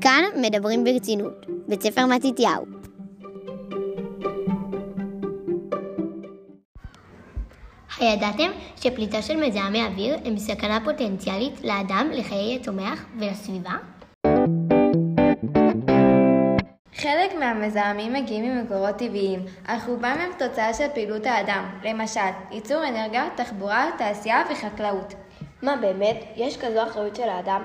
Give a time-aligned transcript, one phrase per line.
[0.00, 2.64] כאן מדברים ברצינות, בית ספר מתתיהו.
[7.98, 13.72] הידעתם שפליטה של מזהמי אוויר הם סכנה פוטנציאלית לאדם, לחיי הצומח ולסביבה?
[16.94, 23.28] חלק מהמזהמים מגיעים ממקורות טבעיים, אך רובם הם תוצאה של פעילות האדם, למשל, ייצור אנרגיה,
[23.36, 25.14] תחבורה, תעשייה וחקלאות.
[25.62, 26.24] מה באמת?
[26.36, 27.62] יש כזו אחריות של האדם?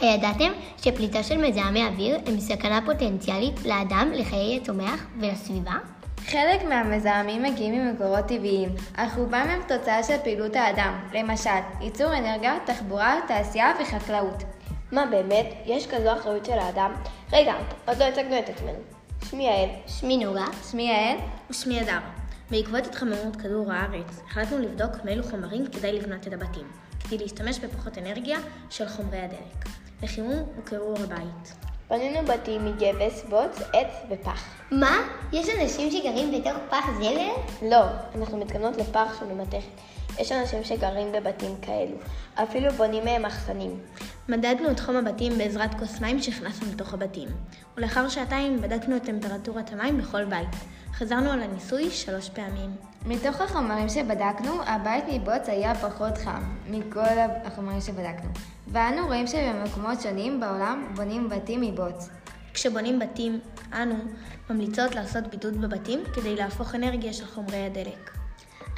[0.00, 5.72] הידעתם שפליטה של מזהמי אוויר הם סכנה פוטנציאלית לאדם, לחיי הצומח ולסביבה?
[6.18, 12.58] חלק מהמזהמים מגיעים ממקורות טבעיים, אך רובם הם תוצאה של פעילות האדם, למשל, ייצור אנרגיה,
[12.66, 14.42] תחבורה, תעשייה וחקלאות.
[14.92, 15.46] מה באמת?
[15.66, 16.92] יש כזו אחריות של האדם?
[17.32, 17.54] רגע,
[17.86, 18.78] עוד לא הצגנו את עצמנו.
[19.30, 19.68] שמי יעל.
[19.86, 20.44] שמי נוגה.
[20.70, 21.16] שמי יעל.
[21.50, 21.98] ושמי אדר.
[22.50, 26.66] בעקבות התחממות כדור הארץ, החלטנו לבדוק מאילו חומרים כדאי לבנות את הבתים,
[27.04, 28.38] כדי להשתמש בפחות אנרגיה
[28.70, 29.68] של חומרי הדלק,
[30.02, 31.54] לחימום וקירור הבית.
[31.90, 34.44] בנינו בתים מגבס, בוץ, עץ ופח.
[34.70, 34.96] מה?
[35.32, 37.68] יש אנשים שגרים בתוך פח זבל?
[37.70, 37.82] לא,
[38.14, 39.68] אנחנו מתכוונות לפח שהוא ממתכת.
[40.18, 41.96] יש אנשים שגרים בבתים כאלו,
[42.34, 43.80] אפילו בונים מהם מחסנים.
[44.28, 47.28] מדדנו את חום הבתים בעזרת כוס מים שהכנסנו לתוך הבתים,
[47.76, 50.48] ולאחר שעתיים בדקנו את טמפרטורת המים בכל בית.
[50.94, 52.70] חזרנו על הניסוי שלוש פעמים.
[53.06, 58.30] מתוך החומרים שבדקנו, הבית מבוץ היה פחות חם מכל החומרים שבדקנו,
[58.66, 62.08] ואנו רואים שבמקומות שונים בעולם בונים בתים מבוץ.
[62.54, 63.40] כשבונים בתים,
[63.72, 63.94] אנו
[64.50, 68.17] ממליצות לעשות בידוד בבתים כדי להפוך אנרגיה של חומרי הדלק.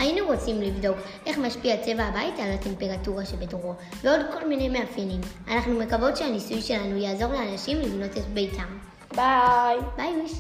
[0.01, 5.21] היינו רוצים לבדוק איך משפיע צבע הבית על הטמפרטורה שבתורו, ועוד כל מיני מאפיינים.
[5.49, 8.79] אנחנו מקוות שהניסוי שלנו יעזור לאנשים לבנות את ביתם.
[9.17, 9.77] ביי!
[9.97, 10.33] ביי ויש!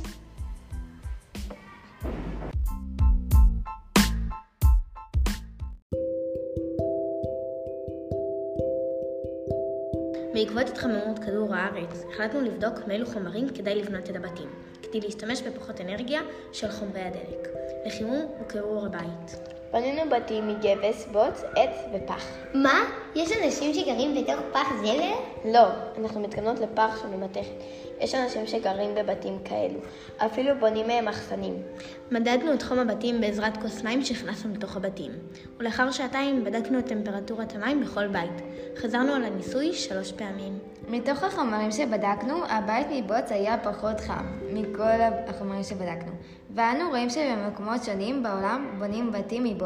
[10.35, 14.49] בעקבות התחממות כדור הארץ, החלטנו לבדוק מאילו חומרים כדאי לבנות את הבתים,
[14.91, 16.21] כדי להשתמש בפחות אנרגיה
[16.53, 17.49] של חומרי הדלק,
[17.87, 19.60] לחימום וקירור הבית.
[19.73, 22.27] בנינו בתים מגבס, בוץ, עץ ופח.
[22.55, 22.81] מה?
[23.15, 25.13] יש אנשים שגרים בתוך פח זבל?
[25.53, 25.67] לא,
[25.99, 27.53] אנחנו מתכוונות לפח שהוא ממתכת.
[28.01, 29.81] יש אנשים שגרים בבתים כאלו,
[30.17, 31.63] אפילו בונים מהם מחסנים.
[32.11, 35.11] מדדנו את חום הבתים בעזרת כוס מים שהכנסנו לתוך הבתים,
[35.59, 38.43] ולאחר שעתיים בדקנו את טמפרטורת המים בכל בית.
[38.77, 40.59] חזרנו על הניסוי שלוש פעמים.
[40.89, 46.13] מתוך החומרים שבדקנו, הבית מבוץ היה פחות חם מכל החומרים שבדקנו,
[46.55, 49.60] ואנו רואים שבמקומות שונים בעולם בונים בתים מבוץ.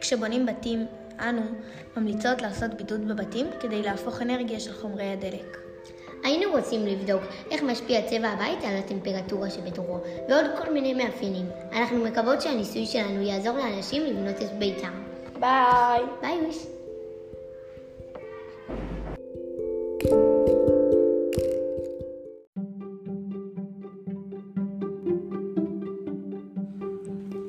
[0.00, 0.86] כשבונים בתים,
[1.20, 1.42] אנו
[1.96, 5.58] ממליצות לעשות בידוד בבתים כדי להפוך אנרגיה של חומרי הדלק.
[6.24, 9.98] היינו רוצים לבדוק איך משפיע צבע הבית על הטמפרטורה שבתורו,
[10.28, 11.46] ועוד כל מיני מאפיינים.
[11.72, 15.02] אנחנו מקוות שהניסוי שלנו יעזור לאנשים לבנות את ביתם.
[15.40, 16.00] ביי!
[16.20, 16.66] ביי ויש!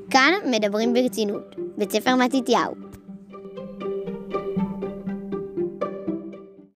[0.10, 2.85] כאן מדברים ברצינות, בית ספר מתתיהו.